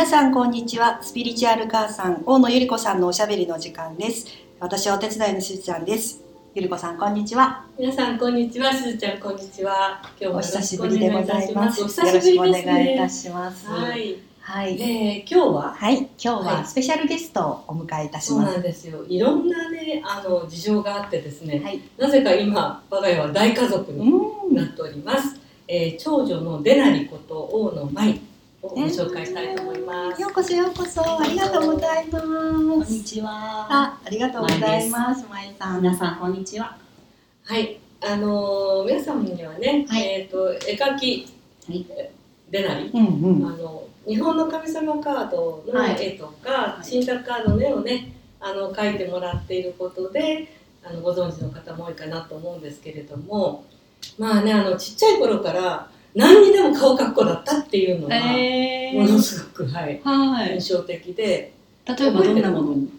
[0.00, 1.02] 皆さんこんにちは。
[1.02, 4.28] スピリチュアル母さん大野ゆり子さんのおしゃべりの時間です。
[4.58, 6.22] 私はお手伝いのしずちゃんです。
[6.54, 7.66] ゆり子さんこんにちは。
[7.78, 8.72] 皆さんこんにちは。
[8.72, 10.00] しずちゃんこんにちは。
[10.18, 11.80] 今日もお久しぶりでございます。
[11.80, 13.68] よろしくお願いいたします。
[13.68, 14.16] はい。
[14.40, 15.74] はい、えー、今日は？
[15.74, 15.98] はい。
[15.98, 19.04] 今日はスペシャルゲストをお迎えいたしそうます、なんですよ。
[19.06, 21.78] いろんなねあの事情があってですね、はい。
[21.98, 24.56] なぜか今我が家は大家族にうん。
[24.56, 25.38] なっております、
[25.68, 28.20] えー、長女のデナリこと大野舞
[28.62, 32.26] をご紹介したいと思います、ようこそようこそありがとうございます。
[32.26, 33.30] こんにちは。
[33.70, 35.26] あありがとうございます。
[35.30, 35.82] まいさん。
[35.82, 36.76] 皆さんこんにちは。
[37.44, 40.02] はいあのー皆様にはね、はい。
[40.02, 41.26] えっ、と絵描き、
[41.68, 41.86] はい。
[42.50, 43.46] デナリうんうん。
[43.46, 45.96] あの日本の神様カードのはい。
[45.98, 46.90] 絵とか、い。
[46.90, 50.52] 神託カードの絵をねあの描いてもらっていることで
[50.84, 53.64] あのご存知の方も多いかなと思うんですけれども
[54.18, 60.54] まあねあのちっちゃい頃から何にでも顔かっこだったっていうのがえものすごく、はい、はい。
[60.54, 61.52] 印象的で。
[61.86, 62.74] 例えばどんなもの？
[62.74, 62.90] に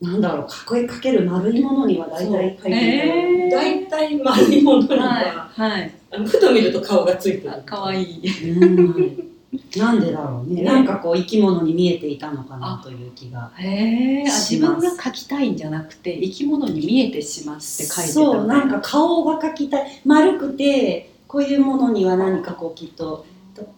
[0.00, 3.50] なんだろう、かけかける丸いものには大体書いていたよえー。
[3.50, 8.50] 大体丸いものには、はいあのふと見ると顔がついてるあ可愛い。
[8.50, 9.28] うん。
[9.76, 10.62] なんでだろうね。
[10.62, 10.62] ね。
[10.62, 13.50] なんかこう生き物に見えていたのかなという気が。
[13.56, 14.86] へえし自ます。
[14.86, 20.00] 分が描きたいんじゃなくて生き物に見えてしまって描いてたそう、なんか顔が描きたい。
[20.04, 23.24] 丸くて、こういうものには何かこうきっと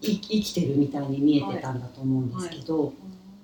[0.00, 2.92] い生きてるみたいに見えてたんだと思うんですけど、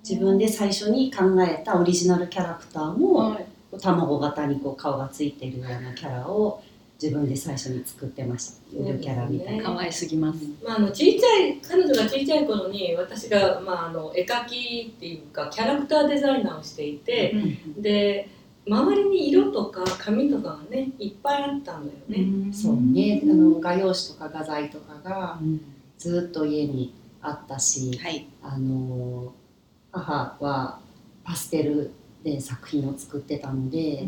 [0.09, 3.47] 自分で最初に考えたオリジナルキャラクターも、はい。
[3.83, 6.63] 卵型にこう顔がついてるようなキャラを
[7.03, 8.57] 自分で最初に作ってました。
[8.73, 10.39] ゆるキャラみたいな、可愛すぎます。
[10.65, 17.35] まあ、あの小さい彼女が小さい頃に私が、まあ、あの絵描きっていうかキャラクターデザイナーをしていて、
[17.77, 18.31] で
[18.69, 22.53] 周りに色とか紙とかがねいっぱいあったんだよね。
[22.53, 23.21] そうね。
[23.23, 25.61] あの画用紙とか画材とかがうん。
[25.99, 26.93] ずっと家に
[27.23, 28.27] あったしはい。
[28.43, 29.33] あの
[29.93, 30.79] 母は
[31.25, 31.91] パステル
[32.23, 34.07] で作品を作ってたので、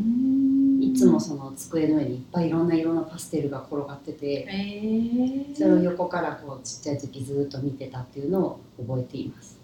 [0.81, 9.59] いつもその机の上にいっぱいいろんな色のパステルが転がっててそれを横からこうちっちゃい時ずっと見てたっていうのを覚えています。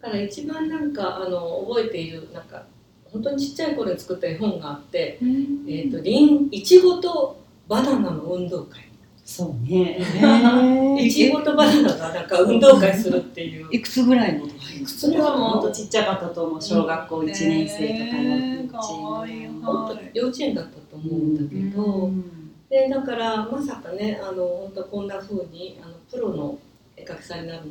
[0.00, 2.64] だから一番なんかあの覚えているなんか
[3.16, 8.86] 本当にちっちゃい頃に作った絵本があって、えー、とリンいちごとバナナの運動会。
[9.24, 9.98] そうね。
[11.00, 13.68] いちごとバナナがなんか運動会するっていう。
[13.72, 16.62] いくつぐらいの時それはもうほんとちっちゃかったと思う。
[16.62, 19.42] 小学校1年生とかへー幼稚園かわい。
[19.42, 22.10] い本当幼稚園だったと思うんだけど、
[22.68, 26.58] でだからまさかねあの本当こんな風にあのプロの
[26.96, 27.62] 絵描きさんになる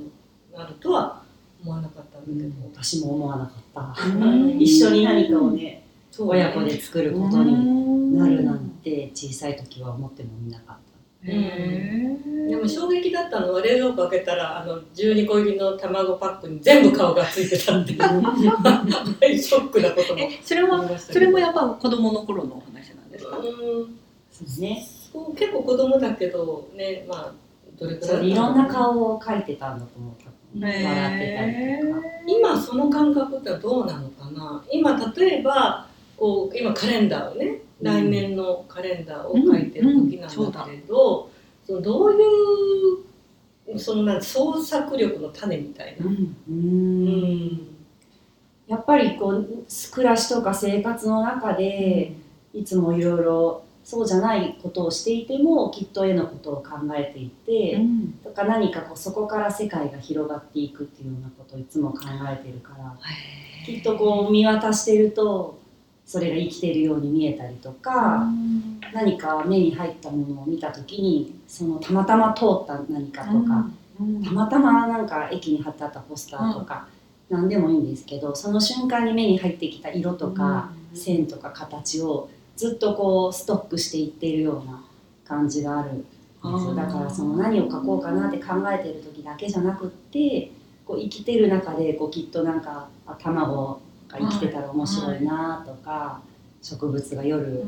[0.51, 1.25] のなるとは
[1.66, 3.52] 思わなかったんだけど、私も思わなか
[3.92, 4.08] った。
[4.08, 4.62] うん。
[4.62, 5.84] 一緒に何かをね
[6.18, 10.78] 親子で作ることになるなんて小さい時は思ってもみなかっ
[11.28, 13.52] へえでも衝撃だったの。
[13.53, 17.94] は冷蔵庫開けたらあの12個入りの卵パックに全部顔がついてたって。
[17.94, 18.00] いう
[19.42, 23.38] ショックなこともえそれはそれもやっぱ子供の頃のお話なんですか？
[23.38, 23.44] う
[24.32, 24.88] そうね。
[25.12, 27.32] そう結構子供だけどねまあ
[27.80, 30.24] どれくらいそういろんな顔を描いてたんだと思う
[30.59, 31.53] 笑ってたり
[31.88, 34.63] とか今その感覚ってどうなのかな？
[34.71, 41.29] 今例えばこう今カレンダーをね来年のカレンダーを書いてる時なんだけれど、
[41.67, 42.16] そのどうい
[43.73, 47.05] うそのなん創作力の種みたいな、ううん。
[47.05, 47.67] ん
[48.67, 49.47] やっぱりこう
[49.91, 52.13] 暮らしとか生活の中で
[52.53, 58.19] いつもいろいろそうじゃないことをしていてもきっと絵のことを考えていて、うん。
[58.23, 62.97] とか何かこうそこから世界が広がっていくっていうようなことをいつも考えてるから
[63.63, 65.59] きっとこう見渡してると
[66.03, 68.28] それが生きてるように見えたりとか、
[68.94, 73.67] 何か目に入ったものを見た時にそのたまたま通った何かとか、
[74.23, 76.88] たまたまなんか駅に貼ってあったポスターとか、
[77.29, 84.84] 何でもいいんですけどその瞬間に目に入ってきた色とか、線とか形をずっとこうストックしていっているような
[85.25, 86.05] 感じがあるんで
[86.41, 86.75] すよ。
[86.75, 90.52] だからその何を描こうかなって考えてる時だけじゃなくって
[90.85, 96.22] こう生きてる中でこうきっとなんかあ卵が生きてたら面白いなとか、
[96.61, 97.63] 植物が夜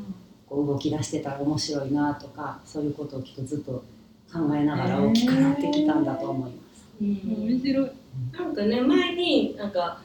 [0.47, 3.83] こう動き出してたら面白いなとかそういうことをきっとずっと
[4.31, 6.87] 考えながら大きくなってきたんだと思います。
[7.01, 7.91] 面白い。
[8.31, 10.01] なんかね前になんか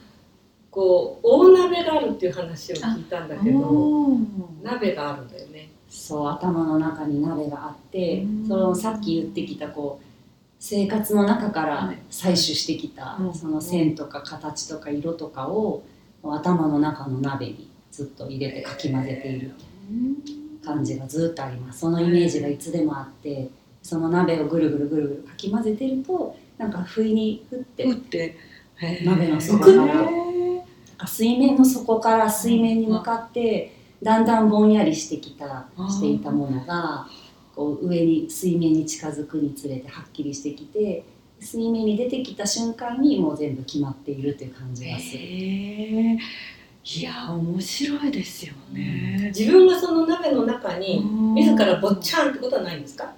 [0.72, 4.16] こう大鍋があるっていう話を聞いたんだけど
[4.62, 5.70] 鍋があるんだよね。
[5.90, 8.48] そう頭の中に鍋があってうん。
[8.48, 10.06] そのさっき言ってきたこう
[10.58, 13.34] 生活の中から採取してきた、うん。
[13.34, 15.84] その線とか形とか色とかを
[16.24, 19.50] 頭の中の鍋にずっと入れてかき混ぜている
[20.64, 21.80] 感じがずっとあります。
[21.80, 23.50] そのイメージがいつでもあって
[23.82, 28.36] その鍋をぐるぐるぐるぐるかき混ぜてるとなんか不意に降って打って。
[29.04, 30.31] 鍋の底かからら
[31.06, 37.06] 水面の底から水面に向かってだんだんぼんやりしてきたしていたものが
[37.54, 41.04] こう上に水面に近づくにつれてはっきりしてきて
[41.38, 45.18] 水面に出てきた瞬間にもう全部決まっているという感じがする。
[45.18, 45.22] へ
[46.14, 46.18] え
[46.84, 49.30] いや面白いですよね。
[49.36, 51.00] 自分がその鍋の中に
[51.36, 53.12] 自らぼっちゃんってことはないんですか？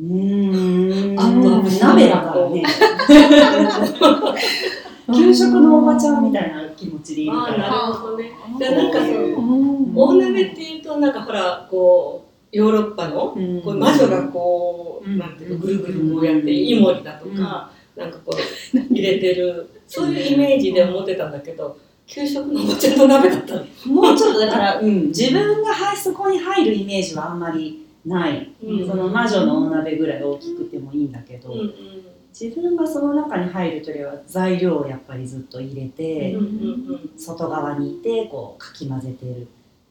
[0.00, 1.18] うーん。
[1.18, 2.62] アップアップし鍋だからね
[5.14, 8.30] 給食のおばちゃんみたいな気持ちでいるかああなるらほどね。
[8.58, 9.96] じゃあなんかそのうん。
[9.96, 13.62] 大鍋っていうとなんかほらこうヨーロッパのうん。
[13.62, 18.36] こう魔女がこう、うんなんていうのぐるぐるこうやってイモリだとか、なんかこ
[18.74, 23.64] う入れてるそういうイメージで思ってたんだけど給食のおばちゃんの鍋だったの？
[23.86, 28.88] もうちょっとだから、うん、自分がはいそこに入るイメージはあんまりない、うん。
[28.88, 31.95] その魔女のお鍋ぐらい大きくてもいいんだけど、うんうん
[32.38, 36.48] 自分がその中に入るというよりは材料をやっぱりずっと入れて、うんう
[36.92, 39.48] ん外側にいてこうかき混ぜてる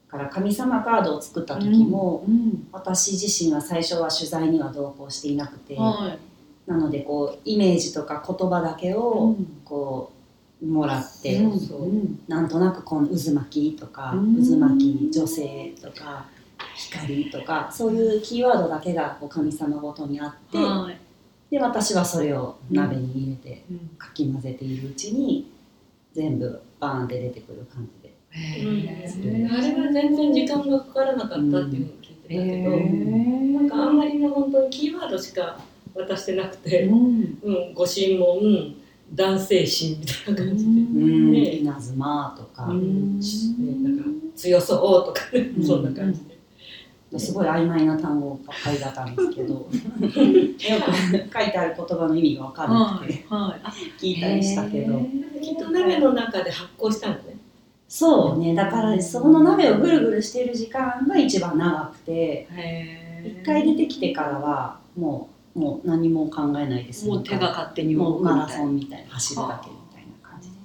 [0.07, 6.18] から神様カードを作った時も、うん私自身は最初は取材には同行していなくて、は
[6.68, 10.12] なのでこうイメージとか言葉だけをこ
[10.62, 14.36] うもらって、うんなんとなくこの渦巻きとか、うん。
[14.36, 16.27] 渦巻き女性とか
[16.75, 21.05] 光とかそういうキーワードだけがこう神様ごとにあって、はい
[21.51, 23.77] で私はそれを鍋に入れてうん。
[23.97, 25.51] かき混ぜているうちに
[26.13, 28.15] 全部バーンって出てくる感じで。
[28.63, 29.50] うん。
[29.50, 31.69] あれは全然時間がかからなかったっていうのを
[32.01, 32.71] 聞いてたけど、
[33.59, 35.59] なんかあんまりね本当にキーワードしか
[35.94, 37.39] 渡してなくて、うん。
[37.44, 38.75] うん、ご神門
[39.13, 43.19] 男性心みたいな感じで、うん、ね稲妻とか、うん。
[43.19, 43.25] ね
[43.83, 44.06] なんか
[44.36, 45.65] 強そうとかね、うん。
[45.65, 46.35] そんな感じで。
[47.19, 49.53] すごい曖昧な単語ばっかりだったんですけど。
[49.53, 49.69] よく
[50.59, 53.56] 書いてある言葉の意味が分からなくては
[54.00, 55.00] い聞いたりしたけど。
[55.41, 57.38] きっと鍋の中で発酵したのね。
[57.88, 58.56] そうね。
[58.56, 62.47] だからそこの鍋をぐるぐるしている時間が一番長くて。
[63.25, 70.56] 一回出てきてからはもうもう何も考えないですもう手が勝手にもうマラソンンみたいな走るだけみたいな感じで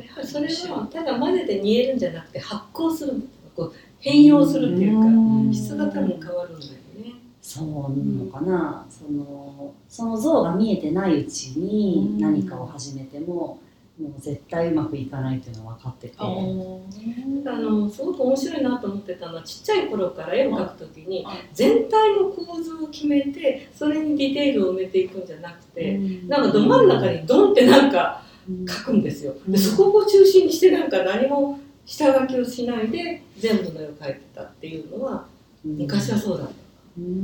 [0.00, 0.06] す。
[0.06, 3.14] やっぱりそれはただ混ぜて煮えるんじゃなくて発酵する
[3.56, 5.52] こう変容するっていうか、ん。
[5.52, 7.14] 質が多分変わるんだよね。
[7.40, 13.58] そうなのかな、そのその像が見えてないうちに何かを始めても、
[14.00, 26.28] もう絶対うまくいかないっていうのは分かってて、あのすごく面白いなと思ってたのはちっちゃい頃から絵を描くときにはい全体の構図を決めてそれにディテールを埋めていくんじゃなくて、うん。
[26.28, 29.34] なんかど真ん中にドンってなんか描くんですよ。
[29.46, 31.58] でそこを中心にしてなんか何も
[31.90, 35.26] 下書きをしないで全部の絵を描いてたっていうのは
[35.64, 36.54] 昔はそうだった。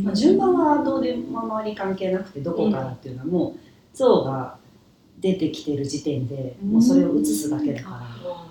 [0.02, 4.58] まあ、順番はどうでもあまり関係なくてどこからっていうのはもう像が
[5.18, 7.96] 出てきてる時点でもうそれを写すだけだから。
[8.00, 8.46] あ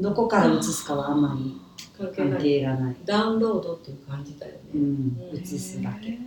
[0.00, 1.60] どこから写すかはあんまり
[1.96, 2.38] 関係ない。
[2.40, 4.58] 係がない、ダウンロードっていう感じだよね。
[4.74, 6.18] うん、写すだけ。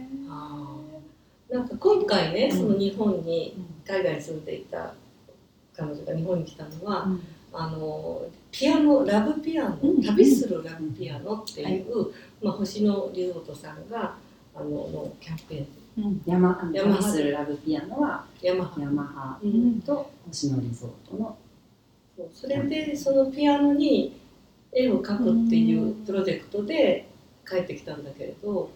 [1.51, 4.93] なんか今回ね、その日本に海外に住んでいた
[5.75, 7.09] 彼女が日本に来たのは、
[7.53, 8.21] あの
[8.51, 14.15] ピアノラブピアノ、うん旅するラブピアノっていう、まあ、星野リゾートさんが
[14.55, 15.67] あののキャンペーン。
[15.97, 19.81] うん、ヤマヤマハ旅するラブピアノはヤマハ、ヤマハうん。
[19.81, 21.37] と星野リゾートの。
[22.15, 24.19] そうそれでそのピアノに
[24.71, 27.07] 絵を描くっていうプロジェクトで
[27.47, 28.69] 帰ってきたんだけれど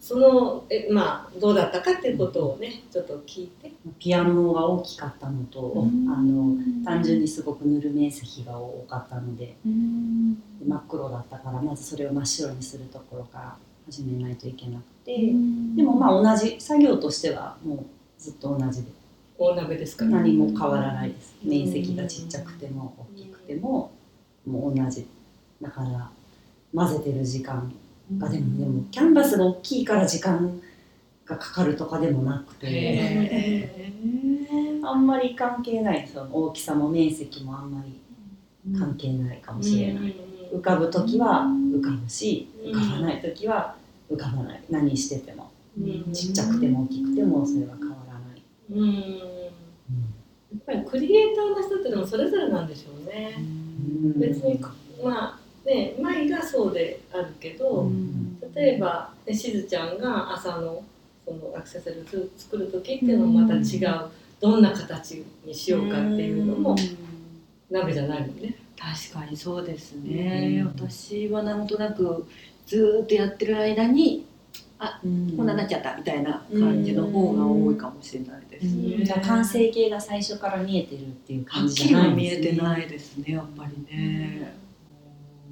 [0.00, 3.70] そのえまあどうだったかっていうことをねちょっと聞いて。
[3.98, 10.36] ピアノが大きかったのと、あの単純にすごく塗る面積が多かったので真
[10.76, 15.16] っ黒だったからまずそれを真っ白にするところから始めないといけなくて、
[15.76, 17.84] でもまあ同じ作業としてはもう
[18.18, 18.90] ずっと同じで。
[19.38, 20.04] 大鍋ですか？
[20.04, 21.34] ら、何も変わらないです。
[21.42, 23.90] 面積がちっちゃくても大きくても
[24.46, 25.06] もう同じ。
[25.62, 26.10] だから
[26.74, 27.72] 混ぜてる時間
[28.18, 30.60] がでもでもキャンバスが大きいから時間
[31.26, 32.66] がかかるとかでもなくて。
[32.66, 33.92] へ
[34.82, 36.08] あんまり関係ない。
[36.12, 38.00] その大きさも面積もあんまり
[38.78, 40.16] 関係ないかもしれない。
[40.52, 43.76] 浮かぶ時は浮かぶし浮かばない時は
[44.10, 44.62] 浮かばない。
[44.70, 45.50] 何してても。
[45.78, 46.12] うん。
[46.12, 48.42] ちっちゃくても大きくてもそれは変わらない。
[48.70, 48.90] うん。
[49.20, 53.36] やっぱりクリエイターの人ってでもそれぞれなんでしょうね。
[54.16, 54.60] 別に
[55.04, 57.90] まあね舞がそうであるけど、
[58.54, 60.82] 例えばねしずちゃんが朝の
[61.24, 66.76] そのアクセサリーを作る時っていうのもまた違う、どんな形にしようかっていうのも
[67.70, 68.56] 鍋じゃないもんね。
[68.78, 72.26] 確かにそうですね、私はなんとなく
[72.66, 74.24] ずーっとやってる間に
[75.04, 79.04] うんこんなになっちゃったみたいな感じの方が多いかもしれないですうんね。
[79.04, 82.62] じゃあ完成形が最初から見えてるっていうは感じじゃないんは見えてですね。
[82.62, 84.54] ないですね、やっぱりね。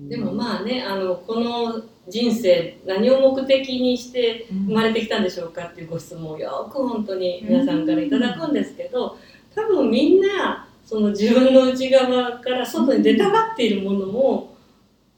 [0.06, 9.18] でもまあねあのこの人生何を目的にして生まれてきたんでしょうかっていうご質問をよく本当に皆さんからいただくんですけど
[9.54, 14.56] 多分みんなその自分の内側から外に出たがっているものを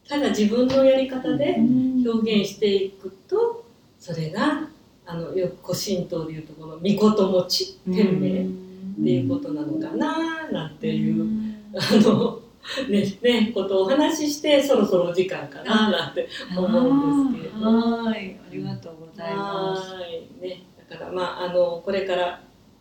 [0.08, 1.56] ただ自分のやり方で
[2.04, 3.64] 表現していくと
[3.98, 4.68] それが
[5.06, 12.39] あのよく古神道でいうとこの御事持ち天命っていうことなのかななんていう、あの
[12.88, 17.70] ねねことをお話ししてそろそろお時間かななんて思うんですけれど。
[18.04, 19.94] はい、ありがとうございます。
[19.94, 20.28] はい。
[20.40, 22.40] ね、だからまああのこれから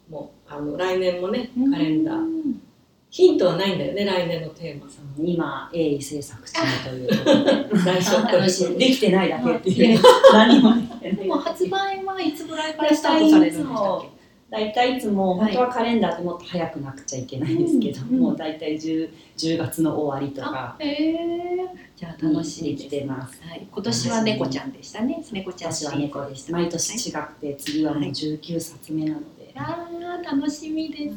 [0.10, 2.70] もあの来年もねカレンダー。
[3.12, 7.80] ヒントはないんだよね来年のテーマその今鋭意制作中ということで。
[7.80, 10.00] 最初から楽しいできてないだけっていう。
[10.32, 11.16] 何もできてない。
[11.16, 14.19] でも発売はいつぐらいからスタートされるんでしたっけ？
[14.50, 21.16] 大体いつもはい本当はカレンダーってもっと早くなくちゃいけないんですけど、うんもう大体 10, 10月の終わりとかへえ。
[21.96, 22.90] じゃあ楽しみでき。
[22.90, 23.42] てます。
[23.44, 25.24] はい、今年は猫ちゃんでしたね。
[25.32, 26.54] 猫ちゃん私は猫でした。
[26.54, 29.88] 毎年違くて次はもう19冊目なので、あ
[30.24, 31.16] あ、楽しみです。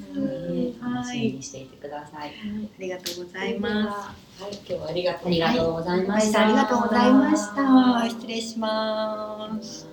[0.81, 2.31] 楽はい、しみにしていてください。
[2.31, 2.33] あ
[2.79, 4.43] りがとうござはいます。
[4.43, 6.47] はい今日はありがとうありがとうございました。
[6.47, 8.09] ありがとうございました。
[8.11, 9.89] 失礼します。